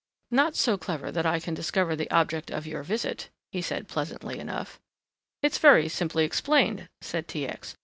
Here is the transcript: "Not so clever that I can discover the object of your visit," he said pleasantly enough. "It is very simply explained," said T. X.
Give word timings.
"Not 0.31 0.55
so 0.55 0.79
clever 0.79 1.11
that 1.11 1.27
I 1.27 1.39
can 1.39 1.53
discover 1.53 1.95
the 1.95 2.09
object 2.09 2.49
of 2.49 2.65
your 2.65 2.81
visit," 2.81 3.29
he 3.51 3.61
said 3.61 3.87
pleasantly 3.87 4.39
enough. 4.39 4.79
"It 5.43 5.51
is 5.51 5.59
very 5.59 5.87
simply 5.89 6.25
explained," 6.25 6.89
said 7.01 7.27
T. 7.27 7.47
X. 7.47 7.75